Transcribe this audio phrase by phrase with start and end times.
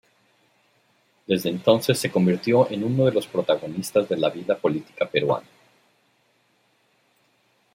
[1.27, 5.45] Desde entonces se convirtió en uno de los protagonistas de la vida política peruana.